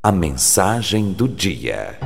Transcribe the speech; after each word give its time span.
A 0.00 0.12
mensagem 0.12 1.12
do 1.12 1.26
dia. 1.26 1.98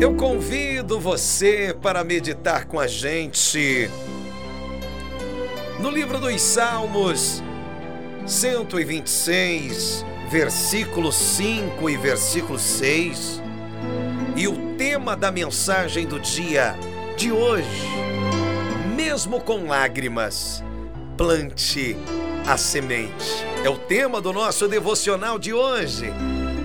Eu 0.00 0.14
convido 0.14 1.00
você 1.00 1.76
para 1.82 2.04
meditar 2.04 2.66
com 2.66 2.78
a 2.78 2.86
gente 2.86 3.90
no 5.80 5.90
livro 5.90 6.20
dos 6.20 6.40
Salmos, 6.40 7.42
126, 8.24 10.06
versículo 10.30 11.10
5 11.10 11.90
e 11.90 11.96
versículo 11.96 12.60
6. 12.60 13.42
E 14.36 14.46
o 14.46 14.76
tema 14.76 15.16
da 15.16 15.32
mensagem 15.32 16.06
do 16.06 16.20
dia 16.20 16.76
de 17.16 17.32
hoje, 17.32 17.88
mesmo 18.94 19.40
com 19.40 19.66
lágrimas, 19.66 20.62
plante 21.16 21.96
a 22.46 22.56
semente. 22.56 23.44
É 23.64 23.68
o 23.68 23.76
tema 23.76 24.20
do 24.20 24.32
nosso 24.32 24.68
devocional 24.68 25.38
de 25.38 25.52
hoje, 25.52 26.12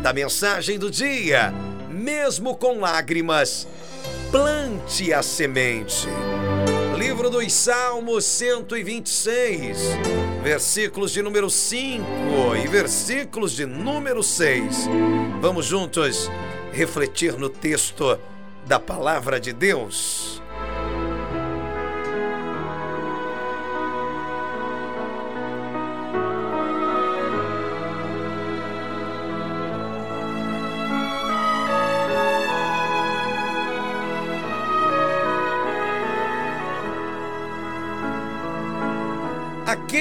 da 0.02 0.14
mensagem 0.14 0.78
do 0.78 0.92
dia. 0.92 1.52
Mesmo 1.90 2.56
com 2.56 2.80
lágrimas, 2.80 3.68
plante 4.30 5.12
a 5.12 5.24
semente. 5.24 6.08
Livro 6.98 7.32
dos 7.32 7.52
Salmos 7.52 8.26
126, 8.26 9.78
versículos 10.44 11.12
de 11.12 11.24
número 11.24 11.50
5 11.50 12.06
e 12.64 12.68
versículos 12.68 13.54
de 13.54 13.66
número 13.66 14.22
6. 14.22 14.88
Vamos 15.42 15.66
juntos 15.66 16.30
refletir 16.72 17.34
no 17.38 17.50
texto 17.50 18.20
da 18.68 18.80
palavra 18.80 19.40
de 19.40 19.52
Deus. 19.52 20.41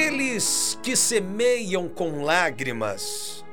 Aqueles 0.01 0.79
que 0.83 0.97
semeiam 0.97 1.87
com 1.87 2.25
lágrimas, 2.25 3.45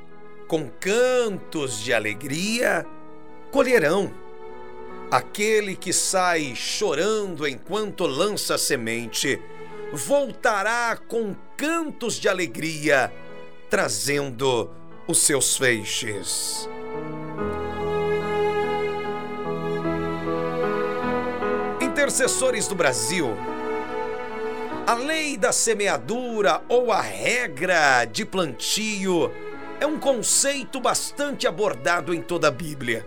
com 0.46 0.66
cantos 0.80 1.78
de 1.78 1.92
alegria, 1.92 2.86
colherão. 3.50 4.10
Aquele 5.10 5.76
que 5.76 5.92
sai 5.92 6.54
chorando 6.56 7.46
enquanto 7.46 8.06
lança 8.06 8.56
semente, 8.56 9.38
voltará 9.92 10.96
com 10.96 11.36
cantos 11.54 12.14
de 12.14 12.30
alegria, 12.30 13.12
trazendo 13.68 14.70
os 15.06 15.18
seus 15.18 15.54
feixes. 15.54 16.66
Intercessores 21.82 22.66
do 22.66 22.74
Brasil, 22.74 23.36
a 24.88 24.94
lei 24.94 25.36
da 25.36 25.52
semeadura 25.52 26.62
ou 26.66 26.90
a 26.90 27.02
regra 27.02 28.06
de 28.06 28.24
plantio 28.24 29.30
é 29.78 29.86
um 29.86 29.98
conceito 29.98 30.80
bastante 30.80 31.46
abordado 31.46 32.14
em 32.14 32.22
toda 32.22 32.48
a 32.48 32.50
Bíblia. 32.50 33.06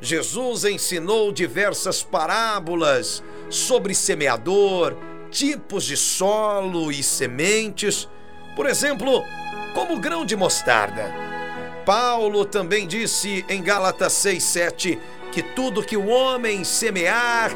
Jesus 0.00 0.64
ensinou 0.64 1.30
diversas 1.30 2.02
parábolas 2.02 3.22
sobre 3.50 3.94
semeador, 3.94 4.96
tipos 5.30 5.84
de 5.84 5.94
solo 5.94 6.90
e 6.90 7.02
sementes, 7.02 8.08
por 8.56 8.64
exemplo, 8.64 9.22
como 9.74 10.00
grão 10.00 10.24
de 10.24 10.34
mostarda. 10.34 11.12
Paulo 11.84 12.46
também 12.46 12.86
disse 12.86 13.44
em 13.50 13.62
Gálatas 13.62 14.14
6:7 14.14 14.98
que 15.30 15.42
tudo 15.42 15.84
que 15.84 15.98
o 15.98 16.06
homem 16.06 16.64
semear, 16.64 17.50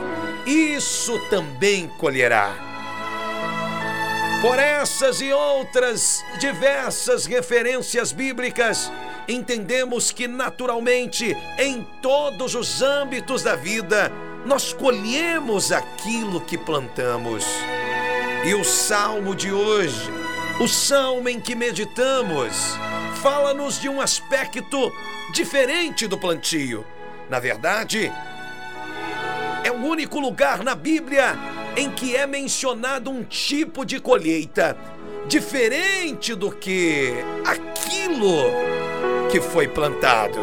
isso 0.44 1.18
também 1.30 1.88
colherá. 1.96 2.67
Por 4.40 4.56
essas 4.56 5.20
e 5.20 5.32
outras 5.32 6.24
diversas 6.38 7.26
referências 7.26 8.12
bíblicas, 8.12 8.90
entendemos 9.26 10.12
que 10.12 10.28
naturalmente, 10.28 11.36
em 11.58 11.84
todos 12.00 12.54
os 12.54 12.80
âmbitos 12.80 13.42
da 13.42 13.56
vida, 13.56 14.12
nós 14.46 14.72
colhemos 14.72 15.72
aquilo 15.72 16.40
que 16.40 16.56
plantamos. 16.56 17.44
E 18.44 18.54
o 18.54 18.62
salmo 18.62 19.34
de 19.34 19.50
hoje, 19.52 20.08
o 20.60 20.68
salmo 20.68 21.28
em 21.28 21.40
que 21.40 21.56
meditamos, 21.56 22.76
fala-nos 23.20 23.80
de 23.80 23.88
um 23.88 24.00
aspecto 24.00 24.92
diferente 25.34 26.06
do 26.06 26.16
plantio. 26.16 26.86
Na 27.28 27.40
verdade, 27.40 28.12
é 29.64 29.72
o 29.72 29.84
único 29.84 30.20
lugar 30.20 30.62
na 30.62 30.76
Bíblia 30.76 31.36
em 31.78 31.92
que 31.92 32.16
é 32.16 32.26
mencionado 32.26 33.08
um 33.08 33.22
tipo 33.22 33.84
de 33.84 34.00
colheita 34.00 34.76
diferente 35.28 36.34
do 36.34 36.50
que 36.50 37.14
aquilo 37.44 38.50
que 39.30 39.40
foi 39.40 39.68
plantado. 39.68 40.40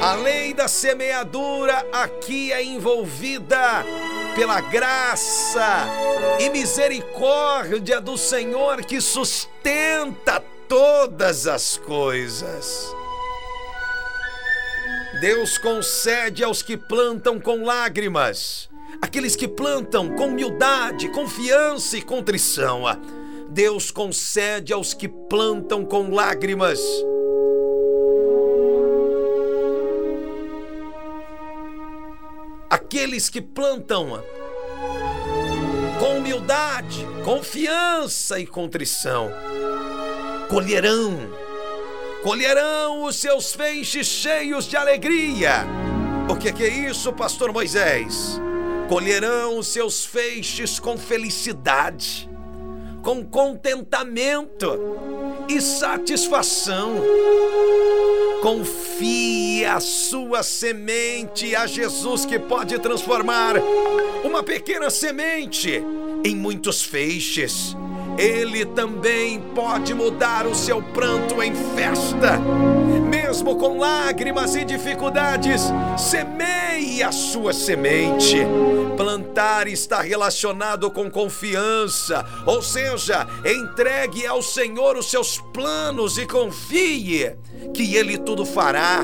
A 0.00 0.14
lei 0.14 0.54
da 0.54 0.68
semeadura 0.68 1.86
aqui 1.92 2.50
é 2.50 2.64
envolvida 2.64 3.84
pela 4.34 4.58
graça 4.62 5.86
e 6.40 6.48
misericórdia 6.48 8.00
do 8.00 8.16
Senhor 8.16 8.86
que 8.86 9.02
sustenta 9.02 10.42
todas 10.66 11.46
as 11.46 11.76
coisas. 11.76 12.94
Deus 15.20 15.58
concede 15.58 16.44
aos 16.44 16.62
que 16.62 16.76
plantam 16.76 17.40
com 17.40 17.64
lágrimas, 17.64 18.68
aqueles 19.00 19.36
que 19.36 19.48
plantam 19.48 20.14
com 20.14 20.28
humildade, 20.28 21.08
confiança 21.08 21.96
e 21.96 22.02
contrição. 22.02 22.82
Deus 23.48 23.90
concede 23.90 24.72
aos 24.72 24.92
que 24.92 25.08
plantam 25.08 25.84
com 25.84 26.10
lágrimas. 26.14 26.80
Aqueles 32.68 33.28
que 33.28 33.40
plantam 33.40 34.22
com 35.98 36.18
humildade, 36.18 37.06
confiança 37.24 38.38
e 38.38 38.46
contrição 38.46 39.30
colherão 40.48 41.43
colherão 42.24 43.04
os 43.04 43.16
seus 43.16 43.52
feixes 43.52 44.06
cheios 44.06 44.66
de 44.66 44.78
alegria. 44.78 45.66
O 46.26 46.34
que, 46.34 46.50
que 46.50 46.64
é 46.64 46.68
isso, 46.88 47.12
pastor 47.12 47.52
Moisés? 47.52 48.40
Colherão 48.88 49.58
os 49.58 49.66
seus 49.66 50.06
feixes 50.06 50.80
com 50.80 50.96
felicidade, 50.96 52.26
com 53.02 53.22
contentamento 53.22 54.72
e 55.50 55.60
satisfação. 55.60 56.94
Confie 58.40 59.66
a 59.66 59.78
sua 59.78 60.42
semente 60.42 61.54
a 61.54 61.66
Jesus 61.66 62.24
que 62.24 62.38
pode 62.38 62.78
transformar 62.78 63.56
uma 64.24 64.42
pequena 64.42 64.88
semente 64.88 65.82
em 66.24 66.34
muitos 66.34 66.82
feixes 66.82 67.76
ele 68.18 68.64
também 68.64 69.40
pode 69.54 69.94
mudar 69.94 70.46
o 70.46 70.54
seu 70.54 70.80
pranto 70.82 71.42
em 71.42 71.54
festa. 71.54 72.40
Mesmo 73.34 73.56
com 73.56 73.78
lágrimas 73.78 74.54
e 74.54 74.64
dificuldades, 74.64 75.62
semeie 75.98 77.02
a 77.02 77.10
sua 77.10 77.52
semente. 77.52 78.36
Plantar 78.96 79.66
está 79.66 80.00
relacionado 80.00 80.88
com 80.88 81.10
confiança, 81.10 82.24
ou 82.46 82.62
seja, 82.62 83.26
entregue 83.44 84.24
ao 84.24 84.40
Senhor 84.40 84.96
os 84.96 85.10
seus 85.10 85.40
planos 85.52 86.16
e 86.16 86.26
confie 86.26 87.34
que 87.74 87.96
Ele 87.96 88.18
tudo 88.18 88.46
fará. 88.46 89.00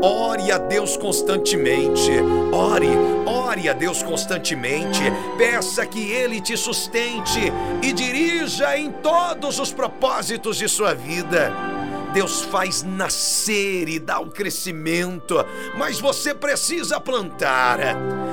Ore 0.00 0.50
a 0.50 0.56
Deus 0.56 0.96
constantemente. 0.96 2.10
Ore, 2.50 2.88
ore 3.26 3.68
a 3.68 3.74
Deus 3.74 4.02
constantemente. 4.02 5.02
Peça 5.36 5.84
que 5.84 6.10
Ele 6.10 6.40
te 6.40 6.56
sustente 6.56 7.52
e 7.82 7.92
dirija 7.92 8.78
em 8.78 8.90
todos 8.90 9.58
os 9.58 9.70
propósitos 9.74 10.56
de 10.56 10.66
sua 10.70 10.94
vida. 10.94 11.77
Deus 12.12 12.42
faz 12.42 12.82
nascer 12.82 13.88
e 13.88 13.98
dá 13.98 14.18
o 14.18 14.30
crescimento, 14.30 15.44
mas 15.76 16.00
você 16.00 16.34
precisa 16.34 17.00
plantar. 17.00 17.78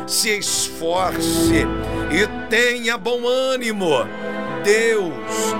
Se 0.07 0.29
esforce 0.37 1.65
e 2.11 2.49
tenha 2.49 2.97
bom 2.97 3.27
ânimo. 3.27 4.07
Deus, 4.63 5.13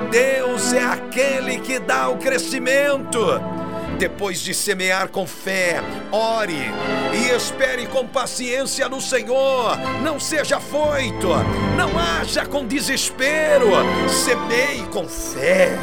Deus 0.10 0.74
é 0.74 0.84
aquele 0.84 1.60
que 1.60 1.78
dá 1.78 2.10
o 2.10 2.18
crescimento. 2.18 3.20
Depois 3.98 4.40
de 4.40 4.54
semear 4.54 5.08
com 5.08 5.26
fé, 5.26 5.82
ore 6.12 6.70
e 7.14 7.36
espere 7.36 7.88
com 7.88 8.06
paciência 8.06 8.90
no 8.90 9.00
Senhor. 9.00 9.78
Não 10.04 10.20
seja 10.20 10.60
foito, 10.60 11.30
não 11.78 11.98
haja 11.98 12.46
com 12.46 12.66
desespero. 12.66 13.70
Semeie 14.10 14.86
com 14.88 15.08
fé. 15.08 15.78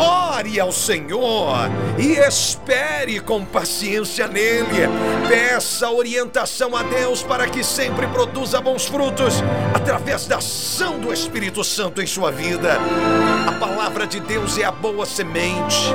Ore 0.00 0.58
ao 0.58 0.72
Senhor 0.72 1.68
e 1.98 2.12
espere 2.12 3.20
com 3.20 3.44
paciência 3.44 4.26
nele. 4.26 4.88
Peça 5.28 5.90
orientação 5.90 6.74
a 6.74 6.82
Deus 6.82 7.22
para 7.22 7.46
que 7.46 7.62
sempre 7.62 8.06
produza 8.06 8.62
bons 8.62 8.86
frutos 8.86 9.34
através 9.74 10.26
da 10.26 10.38
ação 10.38 10.98
do 10.98 11.12
Espírito 11.12 11.62
Santo 11.62 12.00
em 12.00 12.06
sua 12.06 12.32
vida. 12.32 12.78
A 13.46 13.52
palavra 13.52 14.06
de 14.06 14.20
Deus 14.20 14.56
é 14.56 14.64
a 14.64 14.72
boa 14.72 15.04
semente. 15.04 15.92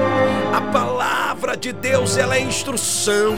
A 0.54 0.62
palavra 0.72 1.58
de 1.58 1.74
Deus 1.74 2.16
ela 2.16 2.36
é 2.36 2.42
instrução. 2.42 3.38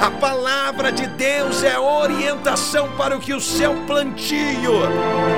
A 0.00 0.10
palavra 0.12 0.90
de 0.90 1.06
Deus 1.08 1.62
é 1.62 1.78
orientação 1.78 2.88
para 2.96 3.18
que 3.18 3.34
o 3.34 3.40
seu 3.40 3.74
plantio 3.86 4.72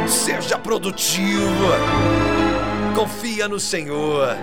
seja 0.07 0.57
produtivo. 0.57 1.73
Confia 2.95 3.49
no 3.49 3.59
Senhor. 3.59 4.37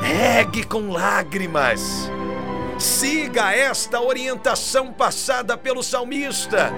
Regue 0.00 0.64
com 0.64 0.90
lágrimas. 0.90 2.08
Siga 2.78 3.52
esta 3.52 4.00
orientação 4.00 4.92
passada 4.92 5.56
pelo 5.56 5.82
salmista 5.82 6.72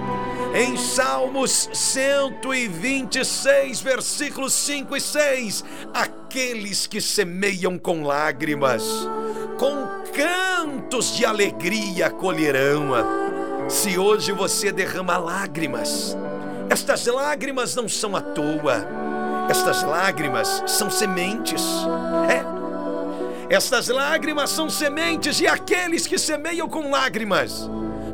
em 0.53 0.75
Salmos 0.77 1.69
126, 1.73 3.81
versículos 3.81 4.53
5 4.53 4.97
e 4.97 5.01
6. 5.01 5.63
Aqueles 5.93 6.87
que 6.87 6.99
semeiam 6.99 7.77
com 7.77 8.03
lágrimas, 8.03 8.83
com 9.57 9.87
cantos 10.11 11.15
de 11.15 11.25
alegria 11.25 12.09
colherão. 12.09 12.89
Se 13.69 13.97
hoje 13.97 14.31
você 14.31 14.71
derrama 14.71 15.17
lágrimas, 15.17 16.17
estas 16.69 17.05
lágrimas 17.05 17.75
não 17.75 17.87
são 17.87 18.15
à 18.15 18.21
toa. 18.21 19.02
Estas 19.49 19.83
lágrimas 19.83 20.63
são 20.67 20.89
sementes. 20.89 21.63
É. 22.29 22.53
Estas 23.53 23.87
lágrimas 23.87 24.49
são 24.49 24.69
sementes 24.69 25.39
e 25.39 25.47
aqueles 25.47 26.07
que 26.07 26.17
semeiam 26.17 26.67
com 26.67 26.89
lágrimas, 26.89 27.69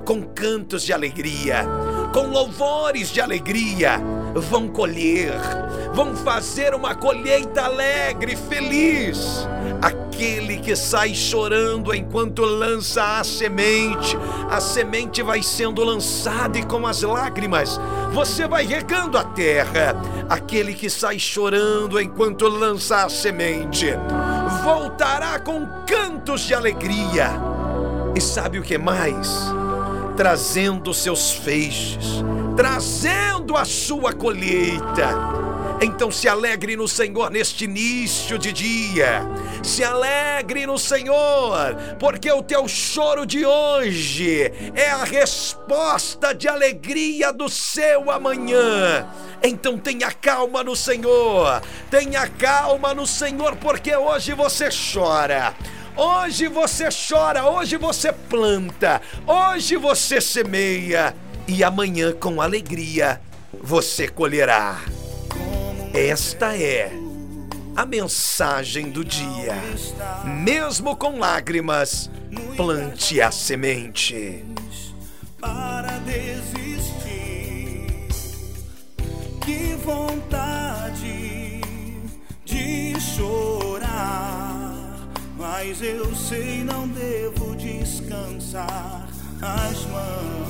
com 0.06 0.22
cantos 0.22 0.84
de 0.84 0.92
alegria, 0.92 1.66
com 2.12 2.28
louvores 2.28 3.10
de 3.10 3.22
alegria, 3.22 4.02
vão 4.34 4.68
colher, 4.68 5.34
vão 5.94 6.16
fazer 6.16 6.74
uma 6.74 6.96
colheita 6.96 7.64
alegre, 7.64 8.36
feliz. 8.36 9.48
Aquele 9.82 10.58
que 10.58 10.76
sai 10.76 11.14
chorando 11.14 11.94
enquanto 11.94 12.44
lança 12.44 13.20
a 13.20 13.24
semente, 13.24 14.18
a 14.50 14.60
semente 14.60 15.22
vai 15.22 15.42
sendo 15.42 15.84
lançada 15.84 16.58
e 16.58 16.66
com 16.66 16.86
as 16.86 17.02
lágrimas 17.02 17.80
você 18.12 18.48
vai 18.48 18.66
regando 18.66 19.18
a 19.18 19.24
terra. 19.24 19.96
Aquele 20.30 20.74
que 20.74 20.90
sai 20.90 21.18
chorando 21.20 22.00
enquanto 22.00 22.48
lança 22.48 23.04
a 23.06 23.10
semente, 23.10 23.88
voltará 24.64 25.40
com 25.40 25.68
cantos 25.88 26.42
de 26.42 26.54
alegria. 26.54 27.32
E 28.16 28.22
sabe 28.22 28.60
o 28.60 28.64
que 28.64 28.78
mais? 28.78 29.46
Trazendo 30.18 30.94
seus 30.94 31.32
feixes, 31.32 32.24
trazendo 32.56 33.56
a 33.56 33.66
sua 33.66 34.14
colheita. 34.14 35.49
Então 35.82 36.12
se 36.12 36.28
alegre 36.28 36.76
no 36.76 36.90
Senhor 36.90 37.32
neste 37.32 37.64
início 37.64 38.38
de 38.38 38.52
dia. 38.52 39.22
Se 39.64 39.82
alegre 39.82 40.66
no 40.66 40.78
Senhor, 40.78 41.76
porque 41.98 42.30
o 42.30 42.44
teu 42.44 42.68
choro 42.68 43.26
de 43.26 43.46
hoje 43.46 44.52
é 44.76 44.90
a 44.90 45.06
resposta 45.06 46.34
de 46.34 46.50
alegria 46.50 47.32
do 47.32 47.48
seu 47.48 48.12
amanhã. 48.12 49.08
Então 49.42 49.78
tenha 49.78 50.12
calma 50.12 50.64
no 50.66 50.76
Senhor. 50.76 51.62
Tenha 51.90 52.28
calma 52.28 52.94
no 52.94 53.08
Senhor, 53.08 53.56
porque 53.56 53.96
hoje 53.96 54.34
você 54.34 54.68
chora. 54.94 55.56
Hoje 55.96 56.48
você 56.50 56.90
chora, 57.10 57.46
hoje 57.50 57.78
você 57.78 58.12
planta, 58.12 59.02
hoje 59.26 59.76
você 59.76 60.22
semeia 60.22 61.16
e 61.48 61.64
amanhã 61.64 62.14
com 62.14 62.42
alegria 62.42 63.20
você 63.62 64.08
colherá. 64.08 64.80
Esta 65.94 66.56
é 66.56 66.92
a 67.76 67.86
mensagem 67.86 68.90
do 68.92 69.04
dia. 69.04 69.56
Mesmo 70.24 70.96
com 70.96 71.18
lágrimas, 71.18 72.10
plante 72.56 73.20
a 73.20 73.32
semente. 73.32 74.46
Para 75.40 75.98
desistir, 76.00 77.88
que 79.44 79.76
vontade 79.84 81.62
de 82.46 83.00
chorar, 83.00 84.76
mas 85.38 85.82
eu 85.82 86.14
sei 86.16 86.64
não 86.64 86.88
devo 86.88 87.56
descansar 87.56 89.08
as 89.42 89.86
mãos, 89.86 90.50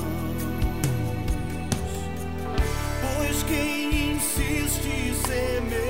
pois 3.01 3.43
quem 3.43 4.08
insiste 4.39 5.13
semeia, 5.27 5.88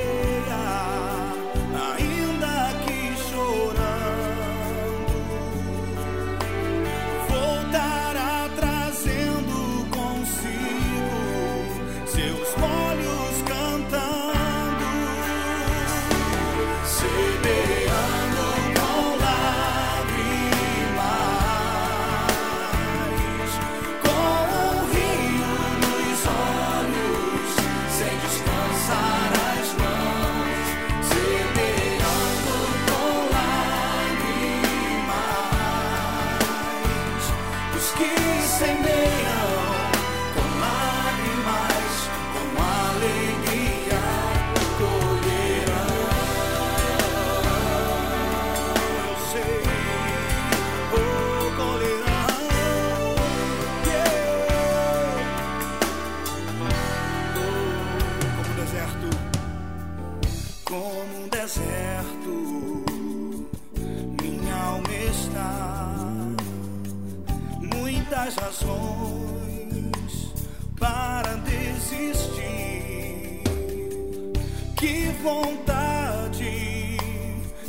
vontade 75.22 76.98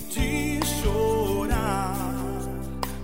de 0.09 0.61
chorar, 0.81 2.25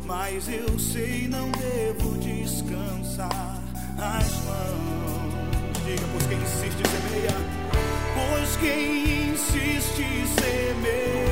mas 0.05 0.49
eu 0.49 0.79
sei 0.79 1.27
não 1.29 1.51
devo 1.51 2.17
descansar 2.19 3.61
as 3.99 4.45
mãos. 4.45 5.35
Diga, 5.85 6.07
pois 6.13 6.27
quem 6.27 6.39
insiste 6.39 6.83
semeia, 6.89 7.37
pois 8.15 8.57
quem 8.57 9.31
insiste 9.33 10.05
semeia, 10.41 11.26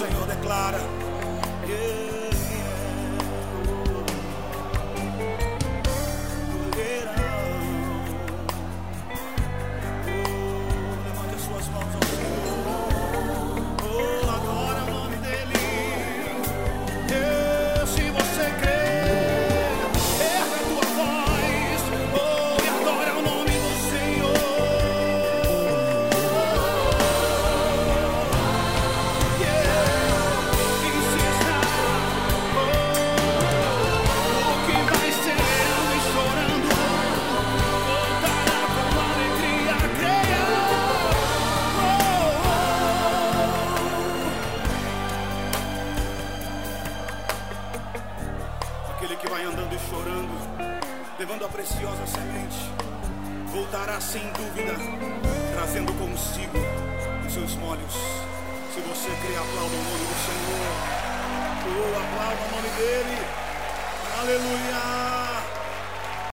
Senhor 0.00 0.26
declara. 0.26 1.09
vai 49.40 49.44
andando 49.46 49.74
e 49.74 49.78
chorando, 49.88 50.80
levando 51.18 51.46
a 51.46 51.48
preciosa 51.48 52.06
semente, 52.06 52.58
voltará 53.46 53.98
sem 53.98 54.20
dúvida, 54.32 54.74
trazendo 55.54 55.92
consigo 55.94 56.58
os 57.26 57.32
seus 57.32 57.54
molhos. 57.56 57.94
Se 58.74 58.80
você 58.80 59.08
crê, 59.08 59.36
aplauda 59.36 59.74
o 59.74 59.82
nome 59.82 60.04
do 60.04 60.16
Senhor. 60.26 60.76
Oh, 61.66 61.98
aplauda 61.98 62.42
o 62.42 62.50
nome 62.56 62.68
dele. 62.76 63.18
Aleluia. 64.20 65.19